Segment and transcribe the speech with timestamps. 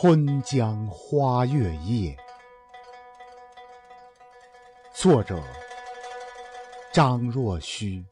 [0.00, 2.16] 春江花月夜，
[4.92, 5.42] 作者
[6.92, 8.04] 张若虚。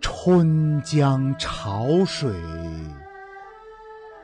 [0.00, 2.32] 春江潮水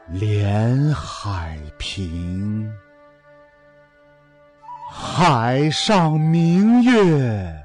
[0.09, 2.72] 连海平。
[4.90, 7.64] 海上明月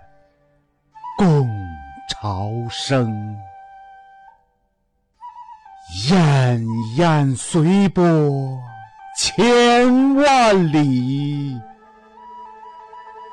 [2.22, 3.38] 潮生，
[6.10, 6.60] 滟
[6.98, 8.04] 滟随波
[9.16, 11.58] 千万里。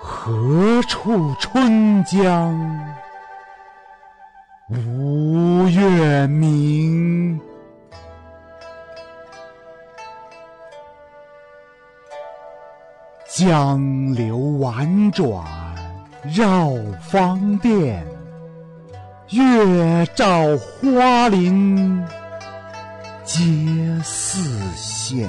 [0.00, 2.56] 何处春江
[4.68, 7.40] 无月明？
[13.26, 15.44] 江流宛转
[16.22, 16.70] 绕
[17.02, 18.06] 芳甸，
[19.30, 22.04] 月照花林
[23.24, 23.42] 皆
[24.04, 24.38] 似
[24.76, 25.26] 霰。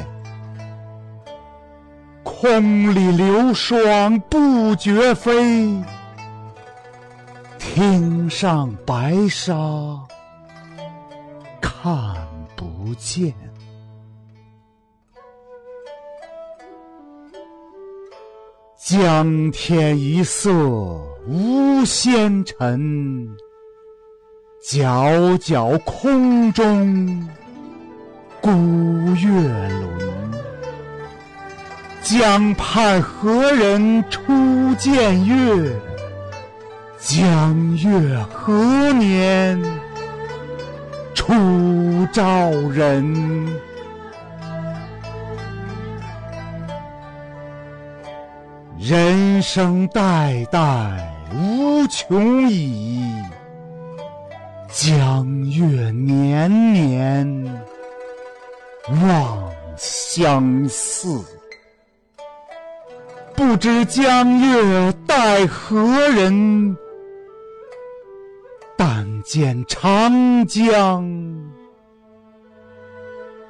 [2.23, 5.83] 空里流霜不觉飞，
[7.57, 9.55] 汀上白沙
[11.59, 12.15] 看
[12.55, 13.33] 不见。
[18.77, 20.53] 江天一色
[21.27, 23.27] 无纤尘，
[24.69, 27.25] 皎皎空中
[28.41, 28.51] 孤
[29.15, 30.33] 月轮。
[32.01, 35.73] 江畔何人初见月？
[36.99, 39.57] 江月何年
[41.15, 43.47] 初照人？
[48.77, 50.59] 人生代代
[51.33, 53.13] 无穷已，
[54.79, 57.63] 江月年年
[59.01, 61.19] 望相似。
[63.35, 66.77] 不知江月待何人？
[68.77, 71.03] 但见长江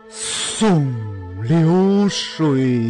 [0.10, 0.90] 送
[1.44, 2.82] 流水。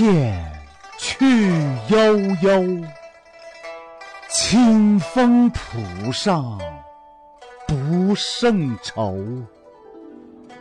[0.00, 0.42] 片
[0.96, 1.52] 去
[1.88, 2.84] 悠悠，
[4.30, 5.60] 清风浦
[6.10, 6.58] 上
[7.68, 9.14] 不胜愁。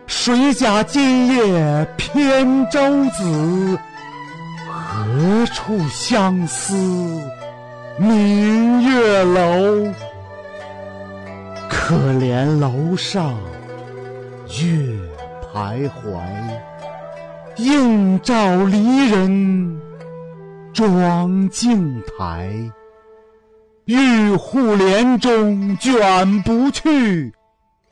[0.08, 3.80] 谁家今夜扁舟子？
[4.70, 6.76] 何处相思
[7.98, 9.94] 明月楼？
[11.70, 13.40] 可怜楼上
[14.60, 15.00] 月
[15.54, 16.20] 徘徊。
[17.60, 19.82] 映照离人
[20.74, 22.50] 妆镜台，
[23.86, 27.34] 玉户帘中卷不去，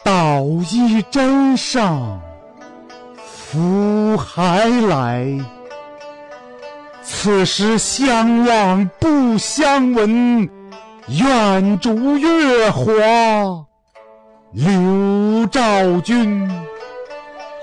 [0.05, 0.41] 捣
[0.71, 2.21] 衣砧上
[3.17, 5.27] 拂还来。
[7.03, 10.49] 此时相望不相闻，
[11.09, 12.85] 愿逐月华
[14.53, 16.49] 流照君。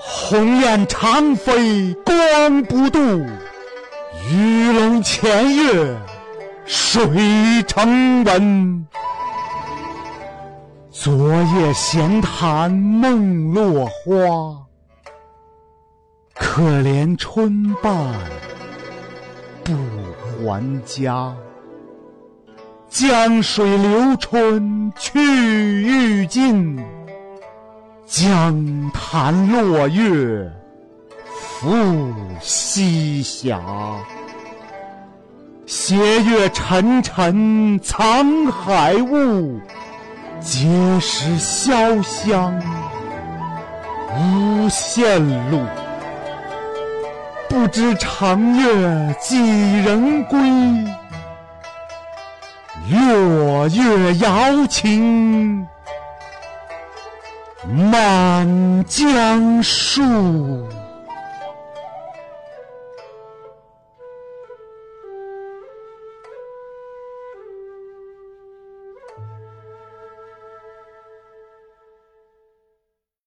[0.07, 2.99] 鸿雁长飞光不度，
[4.31, 5.97] 鱼龙潜跃
[6.65, 8.87] 水成文。
[10.91, 11.11] 昨
[11.57, 14.67] 夜闲谈梦落花，
[16.35, 18.13] 可怜春半
[19.63, 19.73] 不
[20.37, 21.35] 还家。
[22.89, 26.79] 江水流春去欲尽。
[28.07, 30.51] 江潭落月
[31.33, 33.57] 复西斜，
[35.65, 39.59] 斜月沉沉藏海雾，
[40.39, 42.61] 碣石潇湘
[44.15, 45.19] 无限
[45.49, 45.65] 路。
[47.49, 49.39] 不知长月几
[49.81, 50.39] 人归？
[52.87, 55.67] 落月摇情。
[57.67, 60.01] 满江树。